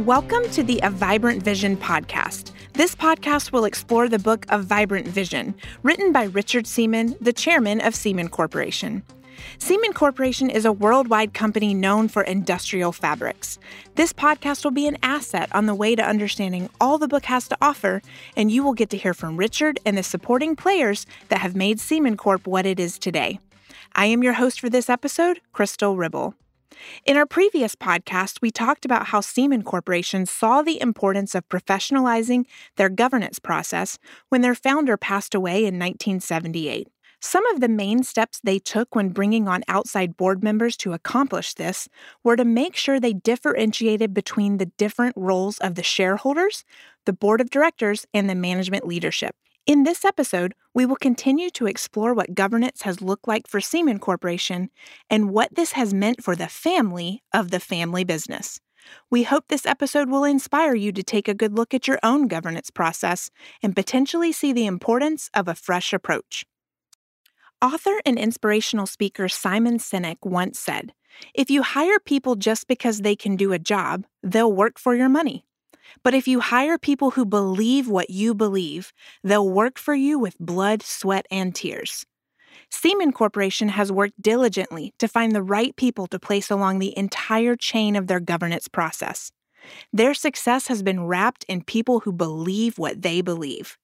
[0.00, 2.52] Welcome to the A Vibrant Vision podcast.
[2.72, 7.82] This podcast will explore the book A Vibrant Vision, written by Richard Seaman, the chairman
[7.82, 9.02] of Seaman Corporation.
[9.58, 13.58] Seaman Corporation is a worldwide company known for industrial fabrics.
[13.96, 17.46] This podcast will be an asset on the way to understanding all the book has
[17.48, 18.00] to offer,
[18.34, 21.78] and you will get to hear from Richard and the supporting players that have made
[21.78, 23.38] Seaman Corp what it is today.
[23.94, 26.34] I am your host for this episode, Crystal Ribble.
[27.04, 32.46] In our previous podcast, we talked about how Seaman Corporation saw the importance of professionalizing
[32.76, 33.98] their governance process
[34.28, 36.88] when their founder passed away in 1978.
[37.22, 41.52] Some of the main steps they took when bringing on outside board members to accomplish
[41.52, 41.86] this
[42.24, 46.64] were to make sure they differentiated between the different roles of the shareholders,
[47.04, 49.36] the board of directors, and the management leadership.
[49.66, 53.98] In this episode, we will continue to explore what governance has looked like for Seaman
[53.98, 54.70] Corporation
[55.10, 58.60] and what this has meant for the family of the family business.
[59.10, 62.26] We hope this episode will inspire you to take a good look at your own
[62.26, 63.30] governance process
[63.62, 66.46] and potentially see the importance of a fresh approach.
[67.62, 70.94] Author and inspirational speaker Simon Sinek once said,
[71.34, 75.10] If you hire people just because they can do a job, they'll work for your
[75.10, 75.44] money.
[76.02, 80.38] But if you hire people who believe what you believe, they'll work for you with
[80.38, 82.06] blood, sweat, and tears.
[82.70, 87.56] Seaman Corporation has worked diligently to find the right people to place along the entire
[87.56, 89.32] chain of their governance process.
[89.92, 93.76] Their success has been wrapped in people who believe what they believe.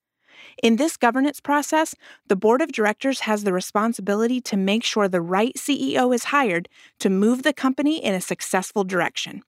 [0.62, 1.94] In this governance process,
[2.28, 6.68] the board of directors has the responsibility to make sure the right CEO is hired
[7.00, 9.42] to move the company in a successful direction.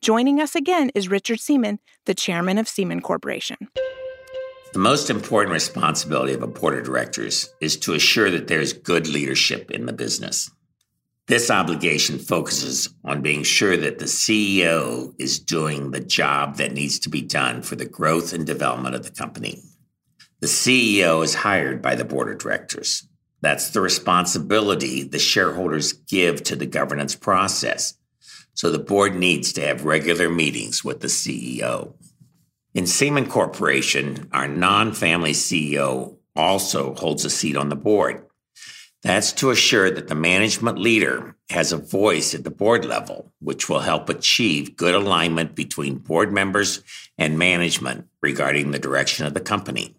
[0.00, 3.56] Joining us again is Richard Seaman, the chairman of Seaman Corporation.
[4.72, 9.06] The most important responsibility of a board of directors is to assure that there's good
[9.06, 10.50] leadership in the business.
[11.28, 16.98] This obligation focuses on being sure that the CEO is doing the job that needs
[17.00, 19.62] to be done for the growth and development of the company.
[20.40, 23.06] The CEO is hired by the board of directors.
[23.42, 27.94] That's the responsibility the shareholders give to the governance process
[28.54, 31.94] so the board needs to have regular meetings with the CEO.
[32.74, 38.24] In Seaman Corporation, our non family CEO also holds a seat on the board.
[39.02, 43.68] That's to assure that the management leader has a voice at the board level, which
[43.68, 46.82] will help achieve good alignment between board members
[47.18, 49.96] and management regarding the direction of the company.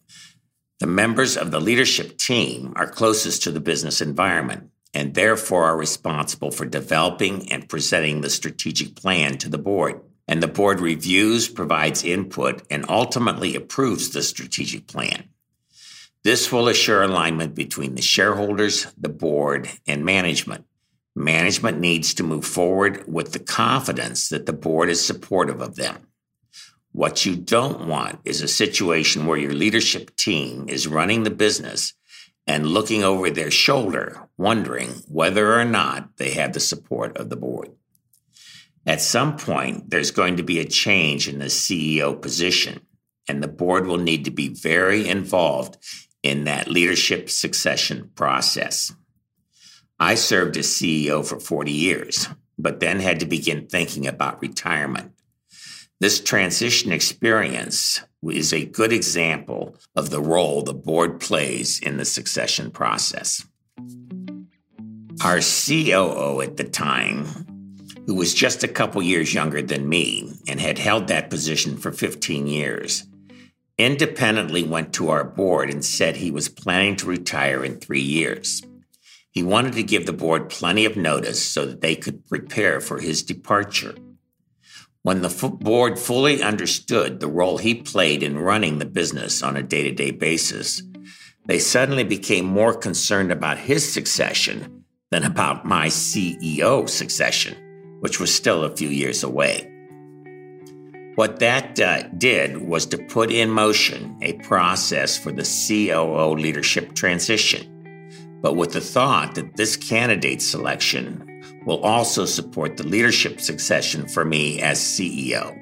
[0.79, 5.77] The members of the leadership team are closest to the business environment and therefore are
[5.77, 9.99] responsible for developing and presenting the strategic plan to the board.
[10.27, 15.29] And the board reviews, provides input, and ultimately approves the strategic plan.
[16.23, 20.65] This will assure alignment between the shareholders, the board, and management.
[21.15, 26.07] Management needs to move forward with the confidence that the board is supportive of them.
[26.93, 31.93] What you don't want is a situation where your leadership team is running the business
[32.45, 37.35] and looking over their shoulder, wondering whether or not they have the support of the
[37.35, 37.69] board.
[38.85, 42.81] At some point, there's going to be a change in the CEO position,
[43.29, 45.77] and the board will need to be very involved
[46.21, 48.93] in that leadership succession process.
[49.99, 52.27] I served as CEO for 40 years,
[52.57, 55.13] but then had to begin thinking about retirement.
[55.99, 62.05] This transition experience is a good example of the role the board plays in the
[62.05, 63.45] succession process.
[65.23, 67.25] Our COO at the time,
[68.05, 71.91] who was just a couple years younger than me and had held that position for
[71.91, 73.05] 15 years,
[73.77, 78.61] independently went to our board and said he was planning to retire in three years.
[79.31, 82.99] He wanted to give the board plenty of notice so that they could prepare for
[82.99, 83.95] his departure.
[85.03, 89.61] When the board fully understood the role he played in running the business on a
[89.61, 90.81] day to day basis,
[91.45, 98.33] they suddenly became more concerned about his succession than about my CEO succession, which was
[98.33, 99.69] still a few years away.
[101.15, 106.95] What that uh, did was to put in motion a process for the COO leadership
[106.95, 111.27] transition, but with the thought that this candidate selection
[111.65, 115.57] will also support the leadership succession for me as CEO,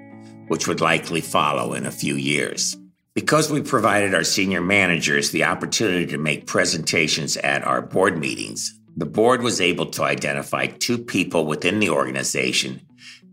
[0.48, 2.78] which would likely follow in a few years.
[3.14, 8.80] Because we provided our senior managers the opportunity to make presentations at our board meetings,
[8.96, 12.82] the board was able to identify two people within the organization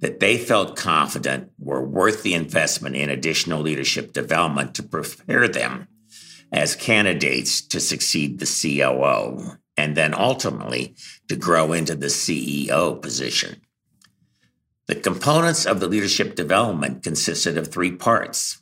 [0.01, 5.89] that they felt confident were worth the investment in additional leadership development to prepare them
[6.53, 10.97] as candidates to succeed the COO and then ultimately
[11.29, 13.63] to grow into the CEO position.
[14.89, 18.61] The components of the leadership development consisted of three parts.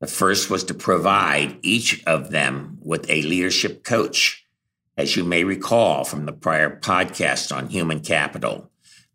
[0.00, 4.44] The first was to provide each of them with a leadership coach.
[4.98, 8.70] As you may recall from the prior podcast on human capital,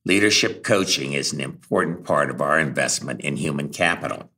[0.05, 4.31] leadership coaching is an important part of our investment in human capital.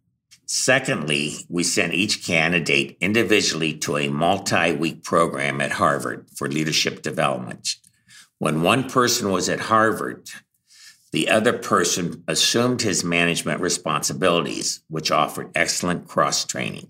[0.54, 7.02] Secondly, we sent each candidate individually to a multi week program at Harvard for leadership
[7.02, 7.78] development.
[8.38, 10.30] When one person was at Harvard,
[11.14, 16.90] the other person assumed his management responsibilities, which offered excellent cross training.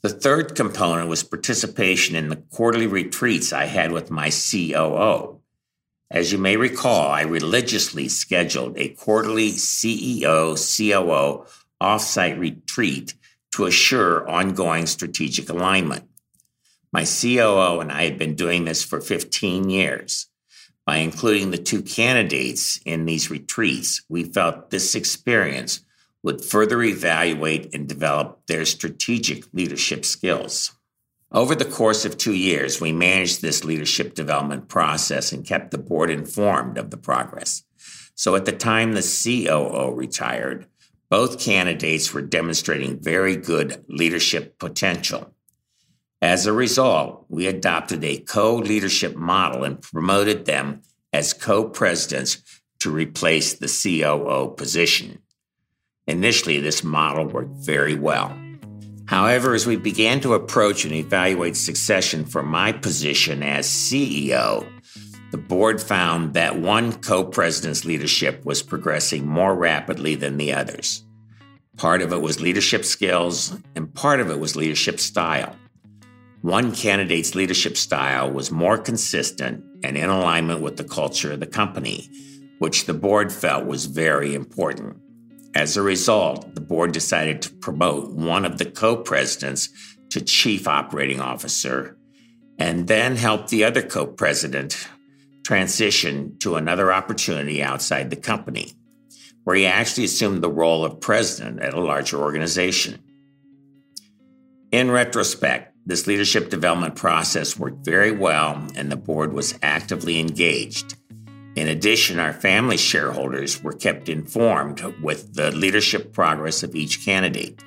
[0.00, 5.40] The third component was participation in the quarterly retreats I had with my COO.
[6.10, 11.46] As you may recall, I religiously scheduled a quarterly CEO COO
[11.82, 13.14] offsite retreat
[13.54, 16.04] to assure ongoing strategic alignment.
[16.92, 20.28] My COO and I had been doing this for 15 years.
[20.84, 25.80] By including the two candidates in these retreats, we felt this experience
[26.22, 30.72] would further evaluate and develop their strategic leadership skills.
[31.30, 35.78] Over the course of two years, we managed this leadership development process and kept the
[35.78, 37.64] board informed of the progress.
[38.14, 40.66] So at the time the COO retired,
[41.12, 45.34] both candidates were demonstrating very good leadership potential.
[46.22, 50.80] As a result, we adopted a co leadership model and promoted them
[51.12, 52.38] as co presidents
[52.80, 55.18] to replace the COO position.
[56.06, 58.34] Initially, this model worked very well.
[59.04, 64.66] However, as we began to approach and evaluate succession for my position as CEO,
[65.32, 71.04] the board found that one co president's leadership was progressing more rapidly than the others.
[71.78, 75.56] Part of it was leadership skills, and part of it was leadership style.
[76.42, 81.46] One candidate's leadership style was more consistent and in alignment with the culture of the
[81.46, 82.10] company,
[82.58, 84.98] which the board felt was very important.
[85.54, 89.70] As a result, the board decided to promote one of the co presidents
[90.10, 91.96] to chief operating officer
[92.58, 94.88] and then help the other co president
[95.44, 98.72] transition to another opportunity outside the company,
[99.44, 103.00] where he actually assumed the role of president at a larger organization.
[104.70, 110.94] In retrospect, this leadership development process worked very well and the board was actively engaged.
[111.56, 117.62] In addition, our family shareholders were kept informed with the leadership progress of each candidate.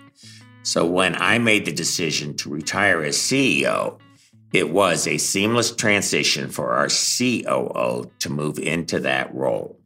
[0.64, 4.00] So when I made the decision to retire as CEO,
[4.56, 9.78] it was a seamless transition for our COO to move into that role.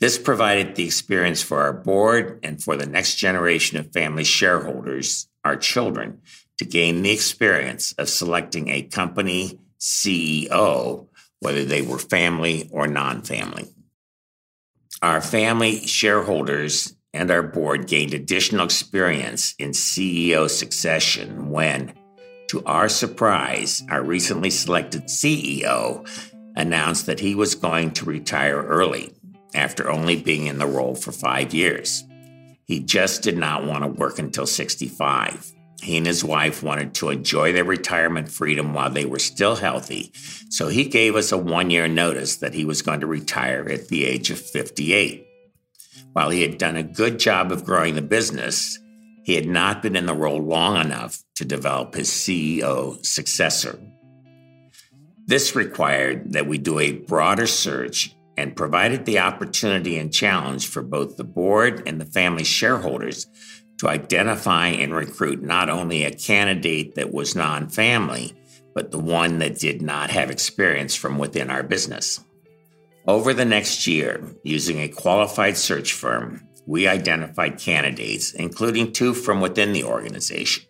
[0.00, 5.28] This provided the experience for our board and for the next generation of family shareholders,
[5.44, 6.20] our children,
[6.58, 11.06] to gain the experience of selecting a company CEO,
[11.38, 13.68] whether they were family or non family.
[15.00, 21.92] Our family shareholders and our board gained additional experience in CEO succession when
[22.48, 26.06] to our surprise, our recently selected CEO
[26.56, 29.14] announced that he was going to retire early
[29.54, 32.04] after only being in the role for five years.
[32.64, 35.52] He just did not want to work until 65.
[35.80, 40.10] He and his wife wanted to enjoy their retirement freedom while they were still healthy,
[40.50, 43.88] so he gave us a one year notice that he was going to retire at
[43.88, 45.24] the age of 58.
[46.12, 48.78] While he had done a good job of growing the business,
[49.28, 53.78] he had not been in the role long enough to develop his CEO successor.
[55.26, 60.80] This required that we do a broader search and provided the opportunity and challenge for
[60.80, 63.26] both the board and the family shareholders
[63.80, 68.32] to identify and recruit not only a candidate that was non family,
[68.74, 72.24] but the one that did not have experience from within our business.
[73.06, 79.40] Over the next year, using a qualified search firm, we identified candidates, including two from
[79.40, 80.64] within the organization.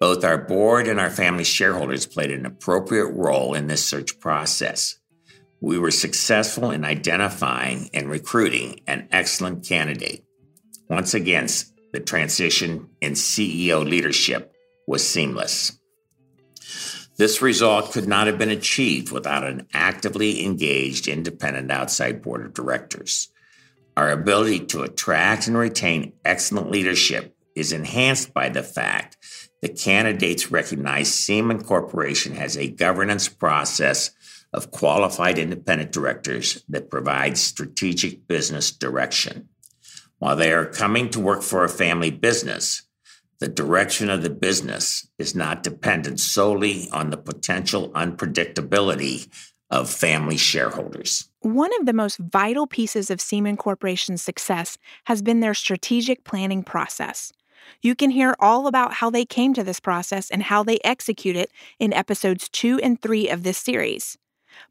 [0.00, 4.98] Both our board and our family shareholders played an appropriate role in this search process.
[5.60, 10.24] We were successful in identifying and recruiting an excellent candidate.
[10.90, 11.46] Once again,
[11.92, 14.52] the transition in CEO leadership
[14.88, 15.78] was seamless.
[17.16, 22.54] This result could not have been achieved without an actively engaged independent outside board of
[22.54, 23.31] directors.
[23.96, 29.18] Our ability to attract and retain excellent leadership is enhanced by the fact
[29.60, 34.10] that candidates recognize Seaman Corporation has a governance process
[34.52, 39.48] of qualified independent directors that provides strategic business direction.
[40.18, 42.82] While they are coming to work for a family business,
[43.40, 49.28] the direction of the business is not dependent solely on the potential unpredictability
[49.72, 51.28] of family shareholders.
[51.40, 56.62] One of the most vital pieces of Seaman Corporation's success has been their strategic planning
[56.62, 57.32] process.
[57.80, 61.36] You can hear all about how they came to this process and how they execute
[61.36, 64.18] it in episodes 2 and 3 of this series.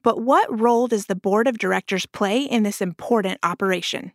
[0.04, 4.12] But what role does the board of directors play in this important operation?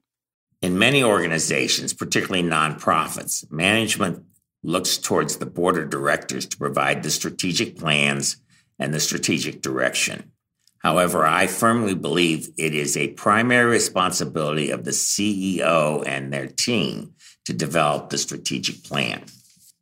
[0.63, 4.25] In many organizations, particularly nonprofits, management
[4.63, 8.37] looks towards the board of directors to provide the strategic plans
[8.79, 10.31] and the strategic direction.
[10.79, 17.15] However, I firmly believe it is a primary responsibility of the CEO and their team
[17.45, 19.25] to develop the strategic plan.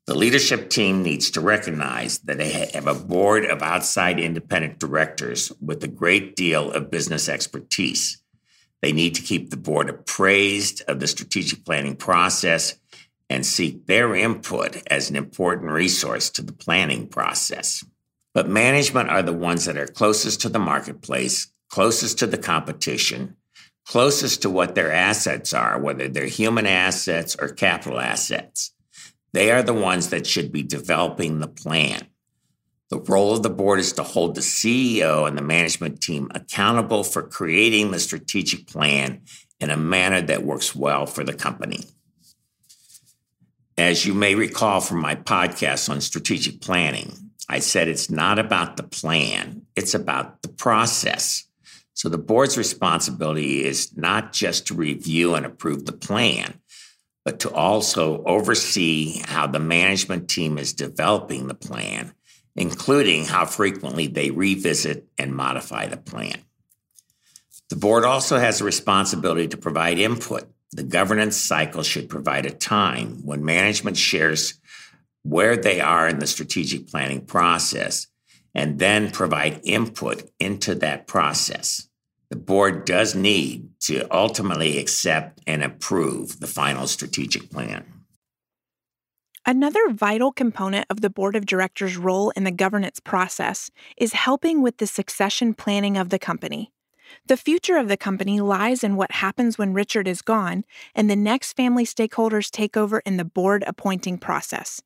[0.07, 5.51] The leadership team needs to recognize that they have a board of outside independent directors
[5.63, 8.21] with a great deal of business expertise.
[8.83, 12.79] They need to keep the board appraised of the strategic planning process
[13.31, 17.83] and seek their input as an important resource to the planning process.
[18.35, 23.37] But management are the ones that are closest to the marketplace, closest to the competition,
[23.87, 28.73] closest to what their assets are, whether they're human assets or capital assets.
[29.33, 32.09] They are the ones that should be developing the plan.
[32.91, 37.03] The role of the board is to hold the CEO and the management team accountable
[37.03, 39.23] for creating the strategic plan
[39.59, 41.87] in a manner that works well for the company.
[43.77, 48.77] As you may recall from my podcast on strategic planning, I said it's not about
[48.77, 51.45] the plan, it's about the process.
[51.95, 56.61] So the board's responsibility is not just to review and approve the plan,
[57.25, 62.13] but to also oversee how the management team is developing the plan,
[62.57, 66.45] including how frequently they revisit and modify the plan.
[67.71, 70.45] The board also has a responsibility to provide input.
[70.73, 74.61] The governance cycle should provide a time when management shares
[75.25, 78.07] where they are in the strategic planning process
[78.55, 81.89] and then provide input into that process
[82.35, 87.85] the board does need to ultimately accept and approve the final strategic plan.
[89.47, 94.63] Another vital component of the board of directors' role in the governance process is helping
[94.63, 96.73] with the succession planning of the company.
[97.29, 101.15] The future of the company lies in what happens when Richard is gone and the
[101.15, 104.83] next family stakeholders take over in the board appointing process.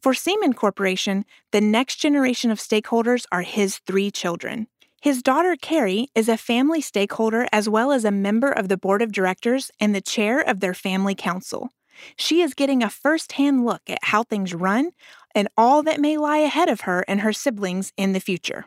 [0.00, 4.68] For Seaman Corporation, the next generation of stakeholders are his three children.
[5.00, 9.00] His daughter, Carrie, is a family stakeholder as well as a member of the board
[9.00, 11.70] of directors and the chair of their family council.
[12.16, 14.90] She is getting a first hand look at how things run
[15.34, 18.66] and all that may lie ahead of her and her siblings in the future.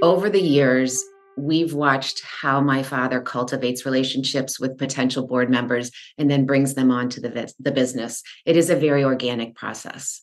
[0.00, 1.02] Over the years,
[1.38, 6.90] we've watched how my father cultivates relationships with potential board members and then brings them
[6.90, 8.22] on to the, the business.
[8.44, 10.22] It is a very organic process.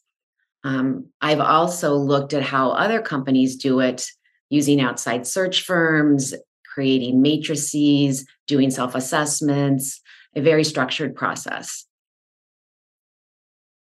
[0.63, 4.05] Um, I've also looked at how other companies do it
[4.49, 6.33] using outside search firms,
[6.73, 10.01] creating matrices, doing self assessments,
[10.35, 11.85] a very structured process.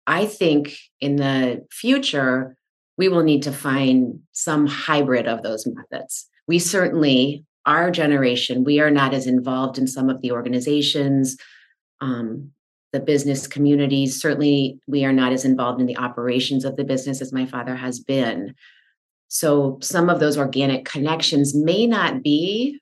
[0.07, 2.57] I think in the future,
[2.97, 6.29] we will need to find some hybrid of those methods.
[6.47, 11.37] We certainly, our generation, we are not as involved in some of the organizations,
[12.01, 12.51] um,
[12.93, 14.21] the business communities.
[14.21, 17.75] Certainly, we are not as involved in the operations of the business as my father
[17.75, 18.55] has been.
[19.29, 22.81] So some of those organic connections may not be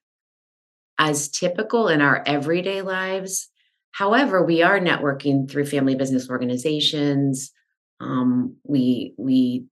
[0.98, 3.48] as typical in our everyday lives.
[3.92, 7.50] However, we are networking through family business organizations.
[8.00, 9.64] Um, we we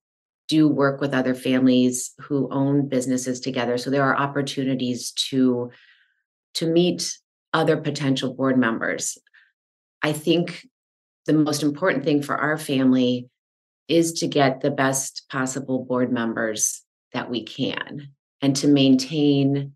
[0.50, 3.78] do work with other families who own businesses together.
[3.78, 5.70] So there are opportunities to
[6.54, 7.16] to meet
[7.52, 9.16] other potential board members.
[10.02, 10.66] I think
[11.26, 13.28] the most important thing for our family
[13.86, 18.08] is to get the best possible board members that we can
[18.42, 19.72] and to maintain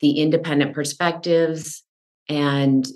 [0.00, 1.82] the independent perspectives
[2.28, 2.86] and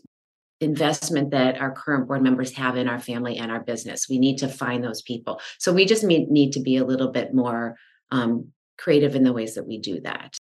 [0.65, 4.09] investment that our current board members have in our family and our business.
[4.09, 5.41] We need to find those people.
[5.59, 7.77] So we just need, to be a little bit more
[8.11, 10.37] um, creative in the ways that we do that.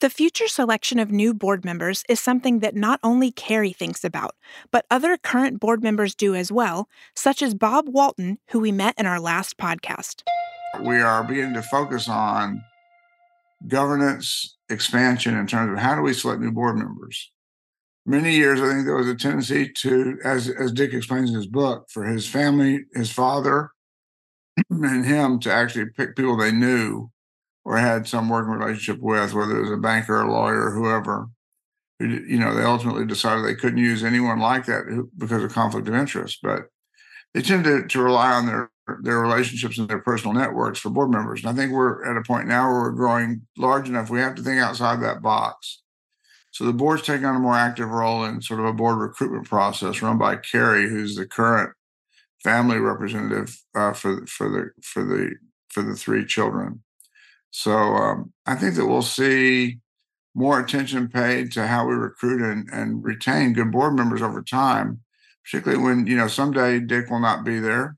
[0.00, 4.34] The future selection of new board members is something that not only Carrie thinks about,
[4.70, 8.94] but other current board members do as well, such as Bob Walton, who we met
[8.96, 10.22] in our last podcast.
[10.80, 12.62] We are beginning to focus on
[13.68, 17.30] governance expansion in terms of how do we select new board members.
[18.10, 21.46] Many years, I think there was a tendency to, as, as Dick explains in his
[21.46, 23.70] book, for his family, his father,
[24.70, 27.08] and him to actually pick people they knew
[27.64, 31.28] or had some working relationship with, whether it was a banker, a lawyer, whoever.
[32.00, 35.94] You know, they ultimately decided they couldn't use anyone like that because of conflict of
[35.94, 36.40] interest.
[36.42, 36.62] But
[37.32, 41.12] they tend to, to rely on their their relationships and their personal networks for board
[41.12, 41.44] members.
[41.44, 44.10] And I think we're at a point now where we're growing large enough.
[44.10, 45.82] We have to think outside that box.
[46.52, 49.48] So the board's taking on a more active role in sort of a board recruitment
[49.48, 51.72] process run by Carrie, who's the current
[52.42, 55.36] family representative uh, for for the for the
[55.68, 56.82] for the three children.
[57.50, 59.78] So um, I think that we'll see
[60.34, 65.00] more attention paid to how we recruit and, and retain good board members over time,
[65.44, 67.96] particularly when you know someday Dick will not be there.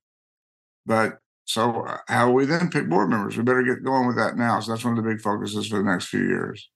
[0.87, 3.37] But so uh, how we then pick board members?
[3.37, 4.61] We better get going with that now.
[4.61, 6.69] So that's one of the big focuses for the next few years.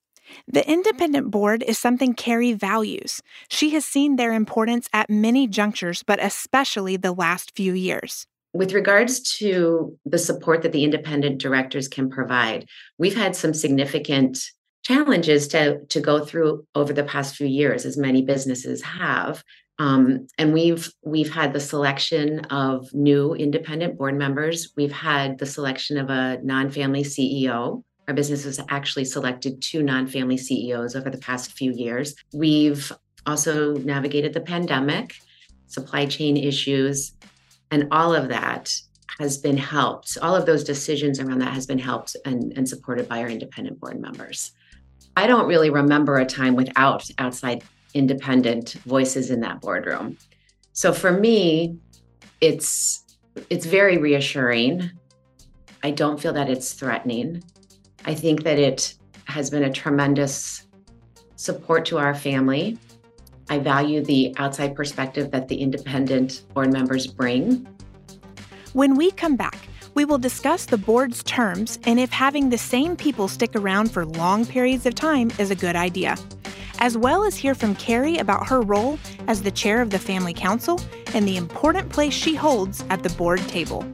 [0.47, 3.23] The independent board is something Carrie values.
[3.49, 8.26] She has seen their importance at many junctures, but especially the last few years.
[8.52, 12.66] With regards to the support that the independent directors can provide,
[12.99, 14.38] we've had some significant
[14.83, 19.42] challenges to, to go through over the past few years, as many businesses have.
[19.78, 24.73] Um, and we've we've had the selection of new independent board members.
[24.76, 30.07] We've had the selection of a non-family CEO our business has actually selected two non
[30.07, 32.15] family CEOs over the past few years.
[32.33, 32.93] We've
[33.27, 35.15] also navigated the pandemic,
[35.67, 37.13] supply chain issues,
[37.71, 38.73] and all of that
[39.19, 40.19] has been helped.
[40.23, 43.81] All of those decisions around that has been helped and, and supported by our independent
[43.81, 44.53] board members.
[45.17, 50.19] I don't really remember a time without outside independent voices in that boardroom.
[50.73, 51.79] So for me,
[52.41, 53.03] it's
[53.51, 54.91] it's very reassuring.
[55.83, 57.43] I don't feel that it's threatening.
[58.07, 58.95] I think that it
[59.25, 60.65] has been a tremendous
[61.35, 62.79] support to our family.
[63.51, 67.67] I value the outside perspective that the independent board members bring.
[68.75, 72.97] When we come back, we will discuss the board's terms and if having the same
[72.97, 76.17] people stick around for long periods of time is a good idea,
[76.79, 80.35] as well as hear from Carrie about her role as the chair of the Family
[80.35, 80.81] Council
[81.13, 83.85] and the important place she holds at the board table.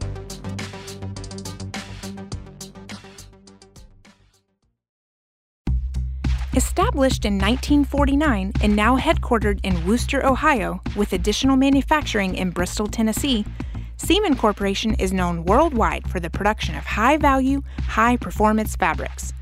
[6.92, 13.46] Established in 1949 and now headquartered in Wooster, Ohio, with additional manufacturing in Bristol, Tennessee,
[13.96, 19.32] Seaman Corporation is known worldwide for the production of high value, high performance fabrics.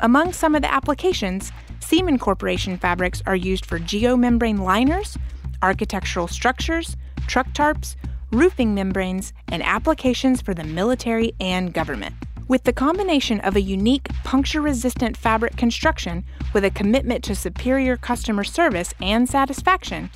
[0.00, 5.16] Among some of the applications, Seaman Corporation fabrics are used for geomembrane liners,
[5.62, 6.94] architectural structures,
[7.26, 7.96] truck tarps,
[8.32, 12.14] roofing membranes, and applications for the military and government.
[12.48, 17.98] With the combination of a unique puncture resistant fabric construction with a commitment to superior
[17.98, 20.08] customer service and satisfaction,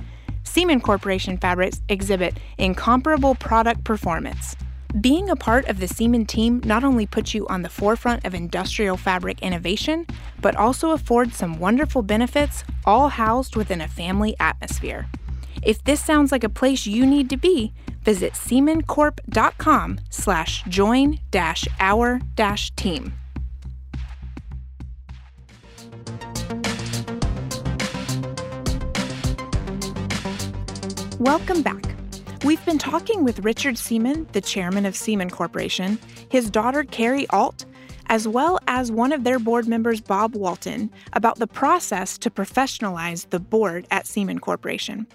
[0.42, 4.56] Seaman Corporation fabrics exhibit incomparable product performance.
[4.98, 8.34] Being a part of the Seaman team not only puts you on the forefront of
[8.34, 10.06] industrial fabric innovation,
[10.40, 15.06] but also affords some wonderful benefits, all housed within a family atmosphere.
[15.62, 21.66] If this sounds like a place you need to be, visit seamancorp.com slash join dash
[21.80, 23.14] our dash team.
[31.18, 31.84] Welcome back.
[32.44, 35.96] We've been talking with Richard Seaman, the chairman of Seaman Corporation,
[36.28, 37.64] his daughter Carrie Alt,
[38.06, 43.30] as well as one of their board members, Bob Walton, about the process to professionalize
[43.30, 45.06] the board at Seaman Corporation.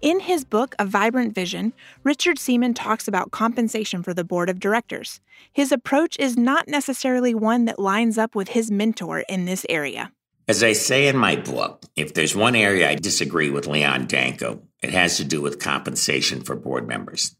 [0.00, 1.72] In his book, A Vibrant Vision,
[2.04, 5.20] Richard Seaman talks about compensation for the board of directors.
[5.52, 10.12] His approach is not necessarily one that lines up with his mentor in this area.
[10.46, 14.60] As I say in my book, if there's one area I disagree with Leon Danco,
[14.84, 17.34] it has to do with compensation for board members.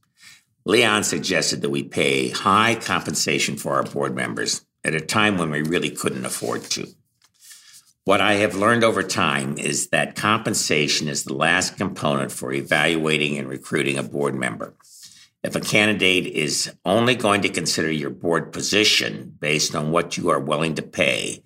[0.65, 5.51] Leon suggested that we pay high compensation for our board members at a time when
[5.51, 6.89] we really couldn't afford to.
[8.09, 13.37] What I have learned over time is that compensation is the last component for evaluating
[13.37, 14.73] and recruiting a board member.
[15.43, 20.31] If a candidate is only going to consider your board position based on what you
[20.31, 21.43] are willing to pay,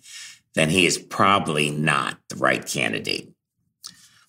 [0.54, 3.32] then he is probably not the right candidate.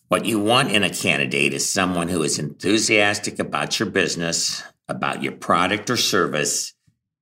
[0.08, 5.22] What you want in a candidate is someone who is enthusiastic about your business, about
[5.22, 6.74] your product or service,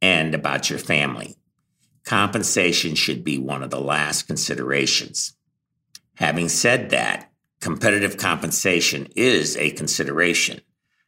[0.01, 1.35] and about your family
[2.05, 5.33] compensation should be one of the last considerations.
[6.15, 10.61] Having said that, competitive compensation is a consideration.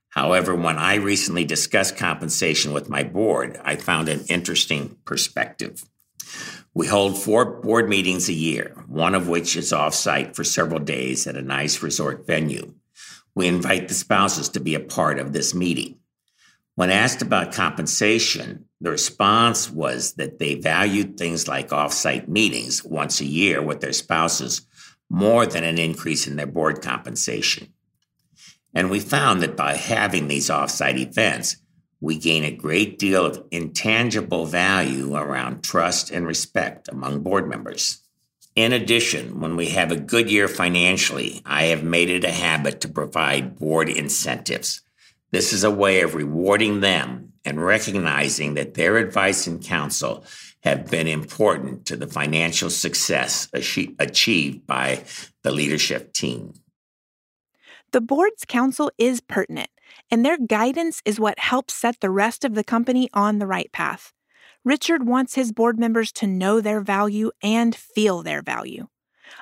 [0.10, 5.84] However, when I recently discussed compensation with my board, I found an interesting perspective.
[6.76, 11.26] We hold four board meetings a year, one of which is offsite for several days
[11.26, 12.74] at a nice resort venue.
[13.36, 15.98] We invite the spouses to be a part of this meeting.
[16.76, 23.22] When asked about compensation, the response was that they valued things like offsite meetings once
[23.22, 24.62] a year with their spouses
[25.10, 27.72] more than an increase in their board compensation.
[28.74, 31.58] And we found that by having these offsite events,
[32.02, 38.02] we gain a great deal of intangible value around trust and respect among board members.
[38.56, 42.82] In addition, when we have a good year financially, I have made it a habit
[42.82, 44.83] to provide board incentives.
[45.34, 50.26] This is a way of rewarding them and recognizing that their advice and counsel
[50.62, 55.04] have been important to the financial success achieved by
[55.42, 56.54] the leadership team.
[57.94, 59.72] The board's counsel is pertinent
[60.12, 63.72] and their guidance is what helps set the rest of the company on the right
[63.72, 64.14] path.
[64.64, 68.88] Richard wants his board members to know their value and feel their value.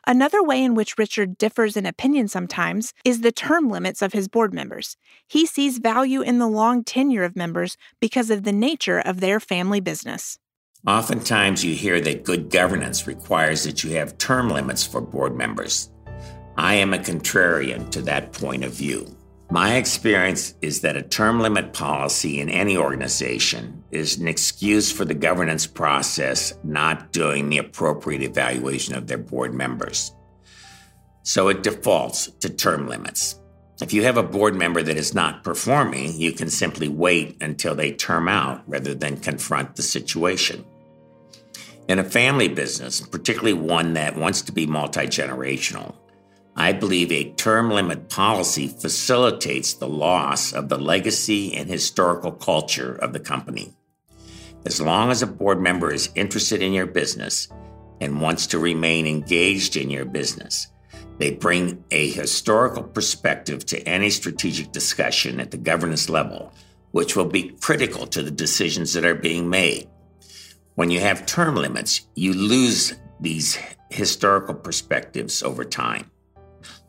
[0.07, 4.27] Another way in which Richard differs in opinion sometimes is the term limits of his
[4.27, 4.97] board members.
[5.27, 9.39] He sees value in the long tenure of members because of the nature of their
[9.39, 10.39] family business.
[10.87, 15.91] Oftentimes, you hear that good governance requires that you have term limits for board members.
[16.57, 19.05] I am a contrarian to that point of view.
[19.51, 25.03] My experience is that a term limit policy in any organization is an excuse for
[25.03, 30.15] the governance process not doing the appropriate evaluation of their board members.
[31.23, 33.41] So it defaults to term limits.
[33.81, 37.75] If you have a board member that is not performing, you can simply wait until
[37.75, 40.63] they term out rather than confront the situation.
[41.89, 45.95] In a family business, particularly one that wants to be multi generational,
[46.55, 52.93] I believe a term limit policy facilitates the loss of the legacy and historical culture
[52.93, 53.73] of the company.
[54.65, 57.47] As long as a board member is interested in your business
[57.99, 60.67] and wants to remain engaged in your business,
[61.17, 66.53] they bring a historical perspective to any strategic discussion at the governance level,
[66.91, 69.87] which will be critical to the decisions that are being made.
[70.75, 73.57] When you have term limits, you lose these
[73.89, 76.10] historical perspectives over time.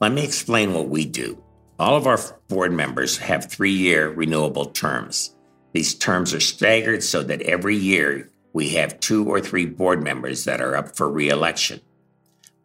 [0.02, 1.40] Let me explain what we do.
[1.78, 5.36] All of our board members have three year renewable terms.
[5.74, 10.42] These terms are staggered so that every year we have two or three board members
[10.42, 11.82] that are up for reelection.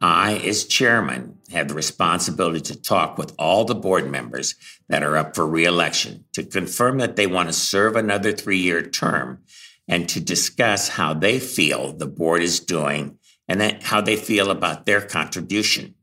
[0.01, 4.55] I, as chairman, have the responsibility to talk with all the board members
[4.89, 8.81] that are up for reelection to confirm that they want to serve another three year
[8.81, 9.43] term
[9.87, 14.87] and to discuss how they feel the board is doing and how they feel about
[14.87, 15.93] their contribution.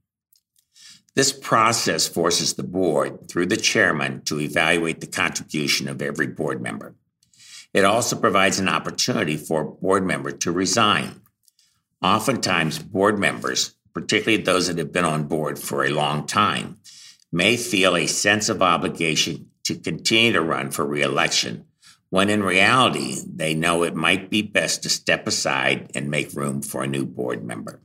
[1.15, 6.61] This process forces the board, through the chairman, to evaluate the contribution of every board
[6.61, 6.97] member.
[7.73, 11.21] It also provides an opportunity for a board member to resign.
[12.03, 16.79] Oftentimes, board members, particularly those that have been on board for a long time,
[17.33, 21.65] may feel a sense of obligation to continue to run for reelection,
[22.11, 26.61] when in reality, they know it might be best to step aside and make room
[26.63, 27.81] for a new board member.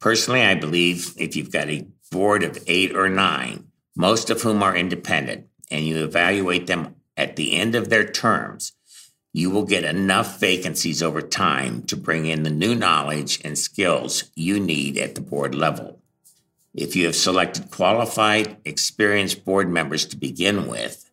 [0.00, 4.62] Personally, I believe if you've got a board of eight or nine, most of whom
[4.62, 8.72] are independent, and you evaluate them at the end of their terms,
[9.32, 14.30] you will get enough vacancies over time to bring in the new knowledge and skills
[14.34, 16.00] you need at the board level.
[16.74, 21.10] If you have selected qualified, experienced board members to begin with,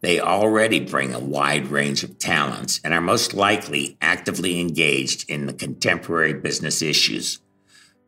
[0.00, 5.46] they already bring a wide range of talents and are most likely actively engaged in
[5.46, 7.40] the contemporary business issues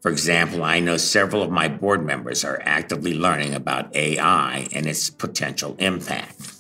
[0.01, 4.87] for example, I know several of my board members are actively learning about AI and
[4.87, 6.55] its potential impact.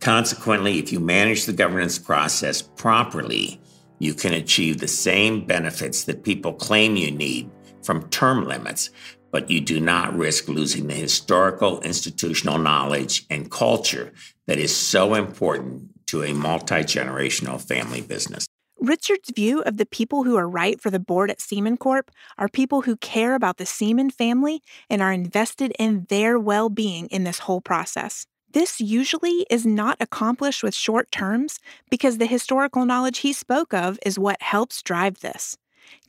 [0.00, 3.60] Consequently, if you manage the governance process properly,
[3.98, 7.50] you can achieve the same benefits that people claim you need
[7.82, 8.90] from term limits,
[9.30, 14.12] but you do not risk losing the historical institutional knowledge and culture
[14.46, 18.45] that is so important to a multi generational family business.
[18.78, 22.48] Richard's view of the people who are right for the board at Seaman Corp are
[22.48, 27.24] people who care about the Seaman family and are invested in their well being in
[27.24, 28.26] this whole process.
[28.52, 31.58] This usually is not accomplished with short terms
[31.90, 35.56] because the historical knowledge he spoke of is what helps drive this.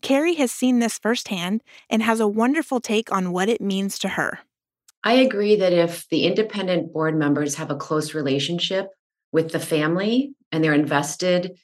[0.01, 4.09] Carrie has seen this firsthand and has a wonderful take on what it means to
[4.09, 4.39] her.
[5.03, 8.89] I agree that if the independent board members have a close relationship
[9.31, 11.57] with the family and they're invested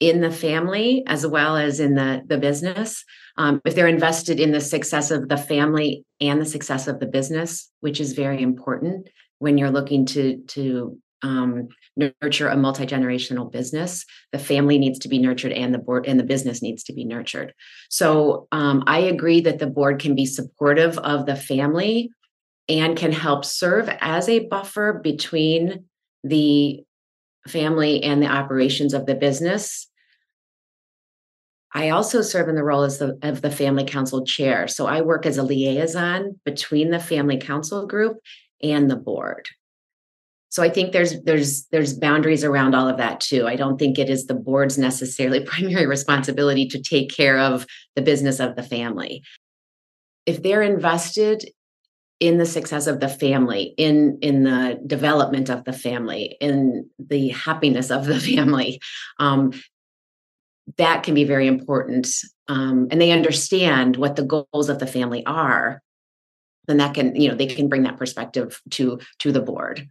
[0.00, 3.04] in the family as well as in the, the business.
[3.36, 7.06] Um, if they're invested in the success of the family and the success of the
[7.06, 9.08] business, which is very important
[9.38, 14.06] when you're looking to to um, nurture a multi generational business.
[14.32, 17.04] The family needs to be nurtured, and the board and the business needs to be
[17.04, 17.52] nurtured.
[17.90, 22.10] So um, I agree that the board can be supportive of the family
[22.70, 25.84] and can help serve as a buffer between
[26.24, 26.84] the
[27.48, 29.89] family and the operations of the business
[31.72, 34.66] I also serve in the role as the of the family council chair.
[34.66, 38.18] So I work as a liaison between the family council group
[38.62, 39.48] and the board.
[40.48, 43.98] so i think there's there's there's boundaries around all of that too i don't think
[43.98, 48.62] it is the board's necessarily primary responsibility to take care of the business of the
[48.62, 49.22] family
[50.26, 51.48] if they're invested
[52.18, 57.28] in the success of the family in in the development of the family in the
[57.28, 58.80] happiness of the family
[59.18, 59.52] um,
[60.76, 62.08] that can be very important
[62.48, 65.82] um, and they understand what the goals of the family are
[66.66, 69.88] then that can you know they can bring that perspective to to the board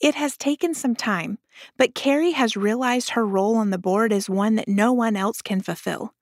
[0.00, 1.38] it has taken some time
[1.76, 5.42] but carrie has realized her role on the board is one that no one else
[5.42, 6.14] can fulfill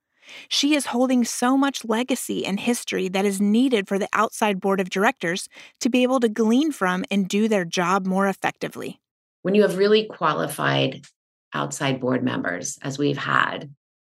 [0.48, 4.80] she is holding so much legacy and history that is needed for the outside board
[4.80, 5.48] of directors
[5.80, 9.00] to be able to glean from and do their job more effectively.
[9.42, 11.06] When you have really qualified
[11.54, 13.72] outside board members, as we've had,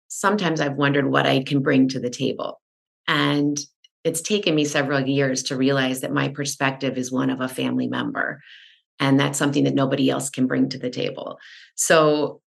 [0.09, 2.61] sometimes I've wondered what I can bring to the table.
[3.09, 3.59] And
[4.05, 7.89] it's taken me several years to realize that my perspective is one of a family
[7.89, 8.41] member.
[8.99, 11.39] And that's something that nobody else can bring to the table.
[11.75, 12.41] So,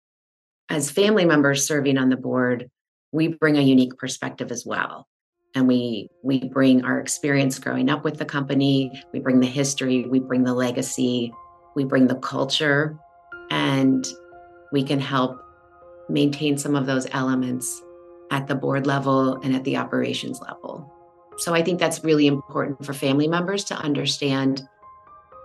[0.71, 2.71] as family members serving on the board,
[3.13, 5.09] we bring a unique perspective as well
[5.55, 10.05] and we we bring our experience growing up with the company we bring the history
[10.07, 11.33] we bring the legacy
[11.75, 12.97] we bring the culture
[13.51, 14.07] and
[14.73, 15.43] we can help
[16.09, 17.83] maintain some of those elements
[18.31, 20.93] at the board level and at the operations level
[21.39, 24.63] so i think that's really important for family members to understand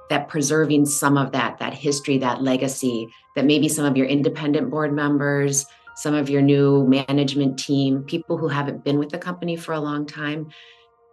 [0.09, 4.69] that preserving some of that that history that legacy that maybe some of your independent
[4.69, 9.55] board members some of your new management team, people who haven't been with the company
[9.55, 10.49] for a long time,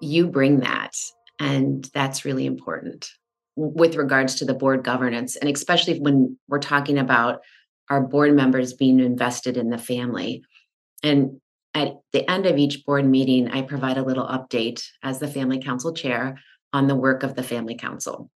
[0.00, 0.94] you bring that.
[1.38, 3.10] And that's really important
[3.56, 5.36] with regards to the board governance.
[5.36, 7.40] And especially when we're talking about
[7.90, 10.44] our board members being invested in the family.
[11.02, 11.40] And
[11.74, 15.60] at the end of each board meeting, I provide a little update as the family
[15.60, 16.38] council chair
[16.72, 18.30] on the work of the family council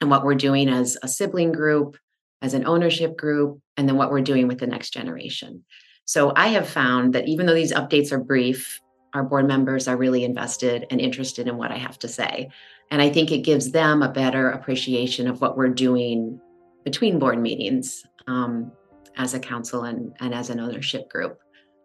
[0.00, 1.96] and what we're doing as a sibling group,
[2.42, 5.64] as an ownership group, and then what we're doing with the next generation.
[6.06, 8.80] So I have found that even though these updates are brief,
[9.14, 12.50] our board members are really invested and interested in what I have to say.
[12.90, 16.40] And I think it gives them a better appreciation of what we're doing
[16.84, 18.70] between board meetings um,
[19.16, 21.38] as a council and, and as an ownership group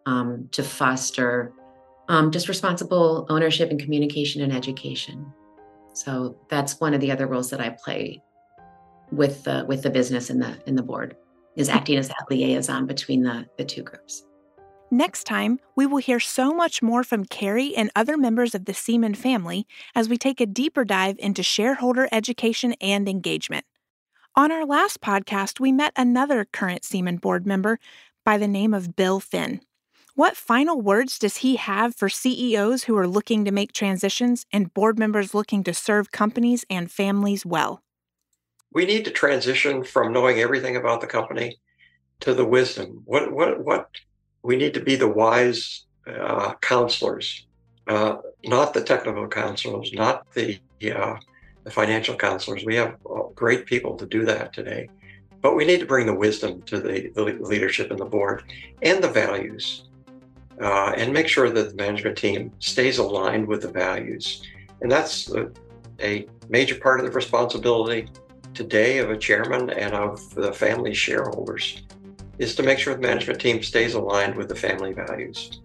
[0.06, 1.52] um, to foster
[2.08, 5.32] um, just responsible ownership and communication and education.
[5.94, 8.22] So that's one of the other roles that I play
[9.10, 11.16] with the with the business and the in the board
[11.54, 14.24] is acting as that liaison between the, the two groups.
[14.90, 18.74] Next time, we will hear so much more from Carrie and other members of the
[18.74, 23.64] Seaman family as we take a deeper dive into shareholder education and engagement.
[24.34, 27.78] On our last podcast, we met another current Seaman board member
[28.24, 29.60] by the name of Bill Finn.
[30.14, 34.72] What final words does he have for CEOs who are looking to make transitions and
[34.74, 37.82] board members looking to serve companies and families well?
[38.72, 41.58] we need to transition from knowing everything about the company
[42.20, 43.02] to the wisdom.
[43.04, 43.88] What what what
[44.42, 47.46] we need to be the wise uh, counselors,
[47.86, 50.58] uh, not the technical counselors, not the
[50.94, 51.16] uh,
[51.64, 52.64] the financial counselors.
[52.64, 52.96] We have
[53.42, 54.88] great people to do that today,
[55.40, 58.44] but we need to bring the wisdom to the, the leadership and the board
[58.82, 59.88] and the values,
[60.66, 64.24] uh, and make sure that the management team stays aligned with the values.
[64.80, 65.50] And that's a,
[66.00, 68.08] a major part of the responsibility
[68.54, 71.82] today of a chairman and of the family shareholders
[72.38, 75.60] is to make sure the management team stays aligned with the family values.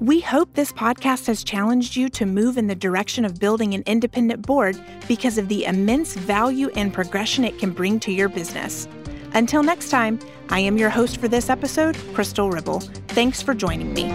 [0.00, 3.84] We hope this podcast has challenged you to move in the direction of building an
[3.86, 4.76] independent board
[5.06, 8.88] because of the immense value and progression it can bring to your business.
[9.34, 12.80] Until next time, I am your host for this episode, Crystal Ribble.
[13.08, 14.10] Thanks for joining me.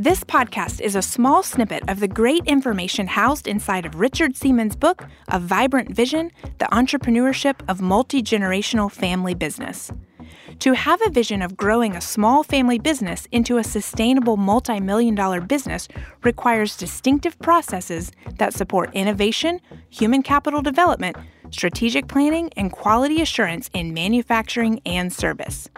[0.00, 4.74] This podcast is a small snippet of the great information housed inside of Richard Seaman's
[4.74, 9.92] book, A Vibrant Vision The Entrepreneurship of Multi Generational Family Business.
[10.60, 15.14] To have a vision of growing a small family business into a sustainable multi million
[15.14, 15.86] dollar business
[16.24, 19.60] requires distinctive processes that support innovation,
[19.90, 21.18] human capital development,
[21.54, 25.68] strategic planning, and quality assurance in manufacturing and service.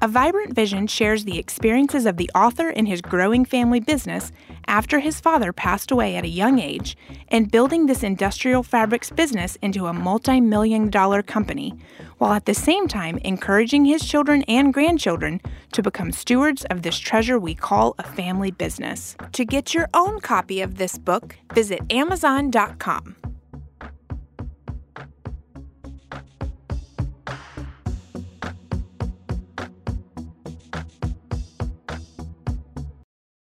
[0.00, 4.32] A Vibrant Vision shares the experiences of the author in his growing family business
[4.66, 6.96] after his father passed away at a young age
[7.28, 11.74] and building this industrial fabrics business into a multi million dollar company,
[12.18, 15.40] while at the same time encouraging his children and grandchildren
[15.72, 19.16] to become stewards of this treasure we call a family business.
[19.32, 23.31] To get your own copy of this book, visit Amazon.com.